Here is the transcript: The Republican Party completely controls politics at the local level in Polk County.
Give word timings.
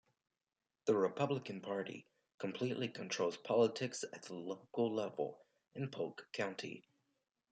The 0.85 0.95
Republican 0.95 1.61
Party 1.61 2.07
completely 2.39 2.87
controls 2.89 3.37
politics 3.37 4.03
at 4.13 4.23
the 4.23 4.33
local 4.33 4.91
level 4.95 5.45
in 5.75 5.91
Polk 5.91 6.27
County. 6.33 6.87